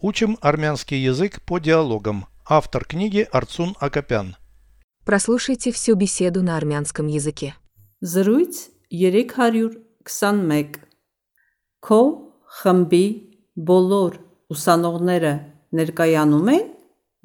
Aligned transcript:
Учим 0.00 0.38
армянский 0.40 1.02
язык 1.02 1.42
по 1.42 1.58
диалогам. 1.58 2.26
Автор 2.48 2.84
книги 2.84 3.26
Арцун 3.32 3.74
Акопян. 3.80 4.36
Прослушайте 5.04 5.72
всю 5.72 5.96
беседу 5.96 6.40
на 6.40 6.56
армянском 6.56 7.08
языке. 7.08 7.56
Զրույց 8.00 8.70
321 8.90 10.78
Քո 11.82 12.00
խմբի 12.60 13.06
բոլոր 13.58 14.12
ուսանողները 14.54 15.34
ներկայանում 15.74 16.48
են 16.54 16.64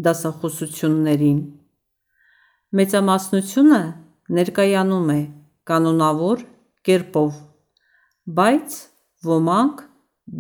դասախոսություններին։ 0.02 1.40
Մեծամասնությունը 2.74 3.82
ներկայանում 4.34 5.10
է 5.14 5.22
կանոնավոր 5.70 6.46
կերպով, 6.90 7.32
բայց 8.34 8.84
ոմանք 9.30 9.90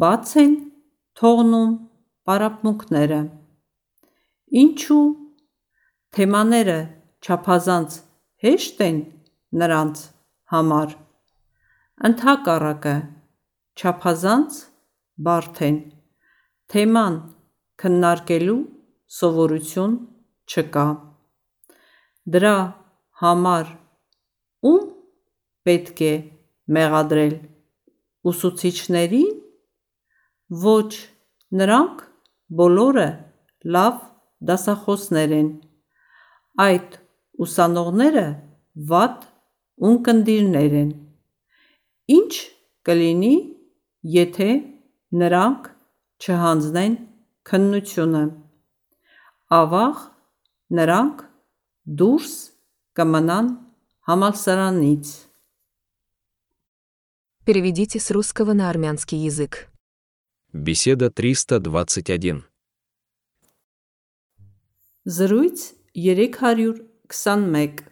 բաց 0.02 0.38
են 0.42 0.54
թողնում 1.14 1.74
պարապմունքները։ 2.30 3.20
Ինչու 4.63 5.05
թեմաները 6.18 6.77
չափազանց 7.26 7.98
հեշտ 8.46 8.84
են 8.88 8.99
նրանց 9.63 10.04
համար։ 10.54 10.94
Ընդհակառակը 12.09 12.96
չափազանց 13.80 14.59
բարդ 15.27 15.62
են։ 15.68 15.80
Թեման 16.73 17.18
քննարկելու 17.84 18.60
սովորություն 19.18 19.98
չկա։ 20.54 20.85
Դրա 22.34 22.58
համար 23.24 23.74
ում 24.70 24.85
պետք 25.68 26.02
է 26.08 26.13
մեղադրել 26.77 27.35
ուսուցիչներին, 28.32 29.32
ոչ 30.63 30.91
նրանք 31.60 32.04
բոլորը 32.59 33.09
լավ 33.77 33.97
դասախոսներ 34.48 35.34
են, 35.38 35.48
այդ 36.65 36.99
ուսանողները 37.45 38.27
վատ 38.91 39.27
ունկնդիրներ 39.88 40.77
են։ 40.82 40.91
Ինչ 42.18 42.32
կլինի, 42.88 43.35
եթե 44.18 44.51
նրանք 45.23 45.71
չհանձնեն 46.24 46.99
քննությունը։ 47.49 48.24
Ավաղ 49.59 50.04
նրանք 50.79 51.24
դուրս 52.01 52.35
կմնան 52.99 53.49
համալսարանից։ 54.09 55.15
Переведите 57.49 57.99
с 57.99 58.10
русского 58.10 58.52
на 58.52 58.68
армянский 58.68 59.16
язык. 59.16 59.71
Беседа 60.52 61.10
321. 61.10 62.43
Զրույց 65.04 65.75
321 65.94 67.84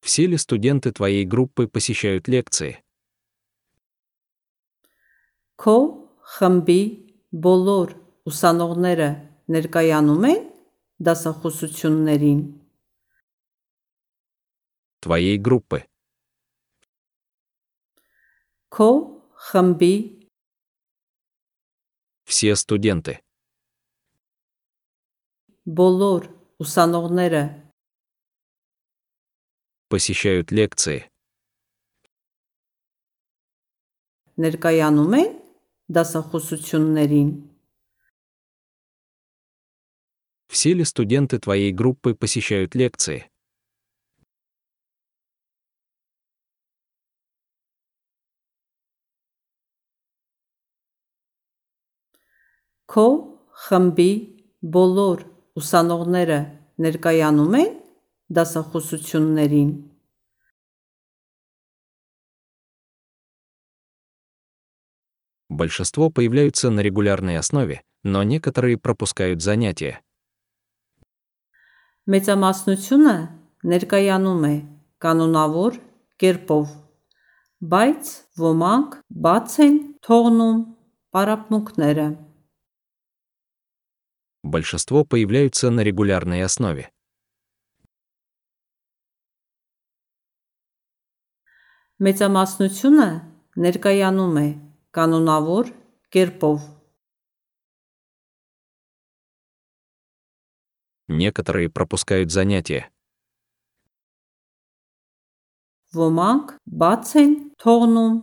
Все 0.00 0.26
ли 0.26 0.36
студенты 0.36 0.92
твоей 0.92 1.24
группы 1.24 1.68
посещают 1.68 2.28
лекции? 2.28 2.82
Քո 5.56 5.76
խմբի 6.34 6.82
բոլոր 7.30 7.94
ուսանողները 8.28 9.08
ներկայանում 9.54 10.24
են 10.32 10.42
դասախոսություններին։ 11.04 12.40
Твоей 15.04 15.38
группы. 15.38 15.84
Քո 18.72 18.90
խմբի 19.48 20.17
Все 22.28 22.56
студенты. 22.56 23.20
բոլոր 25.64 26.28
ուսանողները 26.60 27.42
Посещают 29.88 30.50
лекции. 30.50 31.08
ներկայանում 34.42 35.14
են 35.20 35.28
դասախոսություններին։ 35.96 37.28
Все 40.50 40.72
ли 40.74 40.84
студенты 40.84 41.38
твоей 41.38 41.72
группы 41.72 42.14
посещают 42.14 42.74
лекции? 42.74 43.27
Քո 52.90 53.06
խմբի 53.64 54.10
բոլոր 54.76 55.24
ուսանողները 55.60 56.38
ներկայանում 56.84 57.58
են 57.62 57.72
դասախոսություններին։ 58.34 59.72
Большинство 65.54 66.10
появляются 66.10 66.70
на 66.70 66.80
регулярной 66.80 67.38
основе, 67.38 67.82
но 68.02 68.22
некоторые 68.22 68.76
пропускают 68.76 69.40
занятия. 69.40 70.00
Մեծամասնությունը 72.04 73.14
ներկայանում 73.64 74.42
է 74.44 74.56
կանոնավոր 75.00 75.78
կերպով, 76.20 76.66
բայց 77.72 78.10
ոմանք 78.44 78.98
բաց 79.24 79.54
են 79.64 79.78
թողնում 80.04 80.58
պարապմունքները։ 81.16 82.06
Большинство 84.42 85.04
появляются 85.04 85.70
на 85.70 85.80
регулярной 85.80 86.42
основе. 86.44 86.90
Մեծամասնությունը 92.04 93.08
ներկայանում 93.64 94.38
է 94.42 94.48
կանոնավոր 94.92 95.70
կերպով, 96.10 96.58
Некоторые 101.08 101.68
пропускают 101.68 102.32
занятия. 102.32 102.90
ոմանք 105.94 106.48
բաց 106.82 107.10
են 107.22 107.32
թողնում 107.62 108.14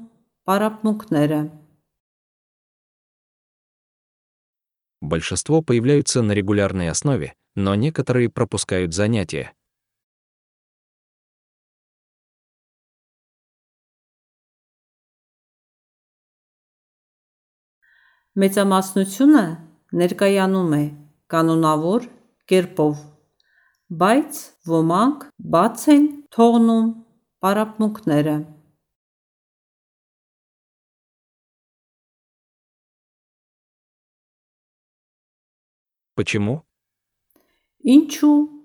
պարապմունքները։ 0.49 1.37
Большинство 5.05 5.61
появляются 5.61 6.21
на 6.21 6.33
регулярной 6.33 6.89
основе, 6.89 7.33
но 7.55 7.75
некоторые 7.75 8.29
пропускают 8.29 8.93
занятия. 8.93 9.53
Մեծամասնությունը 18.31 19.41
ներկայանում 19.99 20.69
է 20.77 20.83
կանոնավոր 21.33 22.05
կերպով, 22.47 23.01
բայց 23.91 24.39
ոմանք 24.71 25.25
բաց 25.55 25.83
են 25.91 26.05
թողնում 26.31 26.87
պարապմունքները։ 27.43 28.35
Почему? 36.15 36.65
Ինչու 37.83 38.61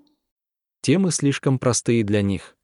Темы 0.81 1.11
слишком 1.11 1.59
простые 1.59 2.03
для 2.03 2.21
них. 2.21 2.55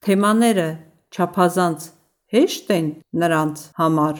թեմաները 0.00 0.68
չափազանց 1.12 1.80
հեշտ 2.32 2.70
են 2.76 2.86
նրանց 3.12 3.56
համար։ 3.76 4.16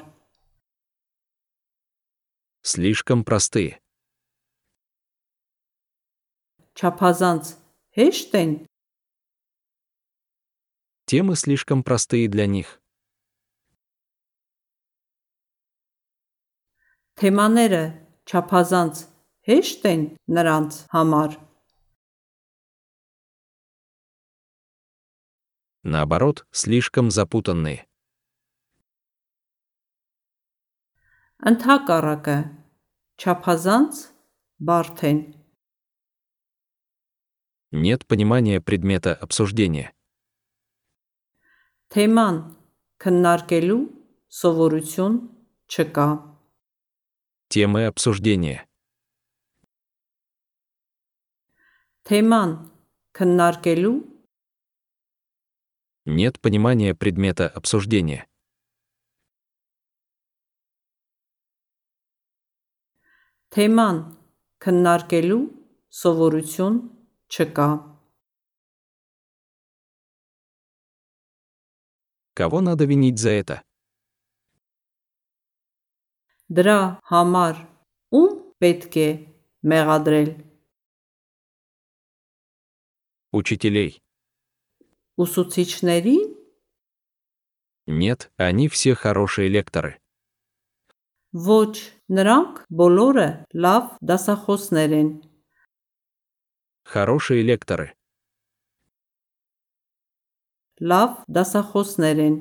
Слишком 2.62 3.24
простые. 3.24 3.80
Չափազանց 6.76 7.56
հեշտ 7.96 8.34
են 8.42 8.52
Темы 11.06 11.34
слишком 11.36 11.82
простые 11.82 12.28
для 12.28 12.46
них. 12.46 12.78
թեմաները 17.20 18.03
չափազանց 18.28 19.04
հեշտ 19.50 19.86
են 19.92 20.02
նրանց 20.36 20.80
համար։ 20.94 21.38
Наоборот, 25.82 26.44
слишком 26.52 27.10
запутанные. 27.10 27.86
Ընդհակառակը 31.40 32.36
չափազանց 33.16 34.00
բարդ 34.60 34.98
են։ 35.10 35.20
Нет 37.72 38.06
понимания 38.06 38.60
предмета 38.60 39.14
обсуждения. 39.14 39.94
Թեման 41.90 42.36
քննարկելու 43.02 43.80
սովորություն 44.40 45.16
չկա։ 45.70 46.08
Темы 47.48 47.86
обсуждения. 47.86 48.66
Թեման 52.04 52.56
քննարկելու 53.14 53.96
Нет 56.06 56.40
понимания 56.40 56.94
предмета 56.94 57.48
обсуждения. 57.48 58.26
թեման 63.54 63.96
քննարկելու 64.62 65.44
սովորություն 66.00 66.76
չկա։ 67.34 67.70
Кого 72.40 72.60
надо 72.60 72.84
винить 72.84 73.18
за 73.18 73.30
это? 73.30 73.62
Դրա 76.50 76.78
համար 77.10 77.54
ում 78.20 78.30
պետք 78.62 78.96
է 79.06 79.08
մեղադրել 79.72 80.30
Учителей. 83.32 84.00
ուսուցիչներին 85.18 86.36
Нет, 87.86 88.30
они 88.36 88.68
все 88.68 88.94
хорошие 88.94 89.48
лекторы. 89.48 89.98
ոչ 91.32 91.78
նրանք 92.10 92.54
բոլորը 92.80 93.26
լավ 93.64 93.84
դասախոսներ 94.10 94.90
են 95.00 95.10
Хорошие 96.84 97.42
лекторы. 97.46 97.94
լավ 100.80 101.10
դասախոսներ 101.36 102.18
են 102.26 102.36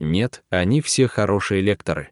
Нет, 0.00 0.44
они 0.50 0.80
все 0.80 1.06
хорошие 1.08 1.60
лекторы. 1.62 2.10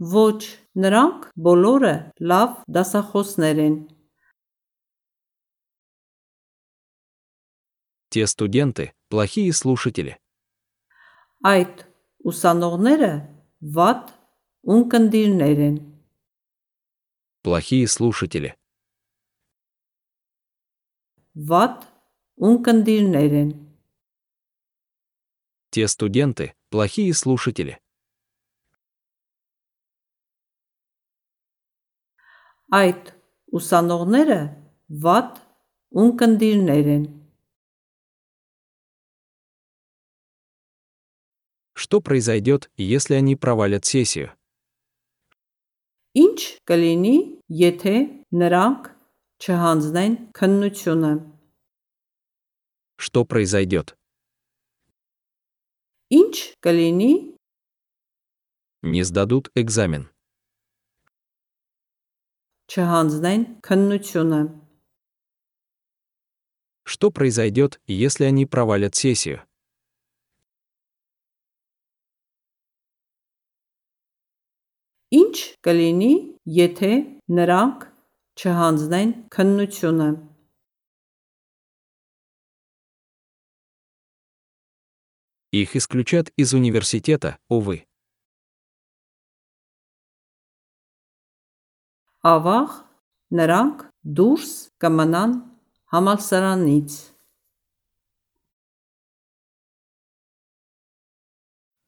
ոչ 0.00 0.40
նրանք 0.80 1.26
բոլորը 1.46 1.94
լավ 2.30 2.52
դասախոսներ 2.76 3.58
են 3.66 3.74
Те 8.10 8.26
студенты – 8.26 9.10
плохие 9.10 9.52
слушатели. 9.52 10.16
այդ 11.44 11.84
ուսանողները 12.30 13.10
վատ 13.76 14.08
ունկնդիրներ 14.74 15.58
են 15.68 15.76
Плохие 17.44 17.86
слушатели. 17.86 18.50
վատ 21.50 21.84
ունկնդիրներ 22.48 23.32
են 23.42 23.50
Те 25.74 25.86
студенты – 25.88 26.70
плохие 26.70 27.14
слушатели. 27.14 27.78
այդ 32.70 33.08
ուսանողները 33.58 34.40
վատ 35.04 35.38
ունկնդիրներ 36.02 36.90
են 36.96 37.06
Что 41.80 42.00
произойдет, 42.00 42.70
если 42.76 43.14
они 43.14 43.34
провалят 43.34 43.84
сессию? 43.84 44.30
Ինչ 46.14 46.62
կլինի, 46.68 47.16
եթե 47.48 47.94
նրանք 48.30 48.90
չհանձնեն 49.42 50.14
քննությունը։ 50.36 51.12
Что 53.00 53.24
произойдет? 53.24 53.96
Ինչ 56.10 56.34
կլինի, 56.64 57.12
Не 58.82 59.02
сдадут 59.04 59.50
экзамен. 59.54 60.08
չհանձնեն 62.70 63.42
քննությունը։ 63.66 64.40
Что 66.84 67.10
произойдет, 67.10 67.80
если 67.86 68.24
они 68.24 68.46
провалят 68.46 68.94
сессию? 68.94 69.42
Ինչ 75.10 75.36
կլինի, 75.66 76.12
եթե 76.56 76.90
նրանք 77.38 77.86
չհանձնեն 78.40 79.10
քննությունը։ 79.36 80.08
Их 85.54 85.76
исключат 85.76 86.30
из 86.36 86.54
университета, 86.54 87.38
увы. 87.48 87.86
Ավաղ 92.20 92.74
նրանք 93.32 93.86
դուրս 94.04 94.50
կմնան 94.82 95.32
համալսարանից։ 95.90 96.98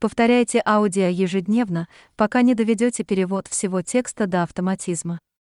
Повторяйте 0.03 0.61
аудио 0.67 1.07
ежедневно, 1.07 1.87
пока 2.17 2.43
не 2.43 2.57
доведете 2.57 3.05
перевод 3.05 3.47
всего 3.47 3.83
текста 3.83 4.27
до 4.27 4.43
автоматизма. 4.43 5.23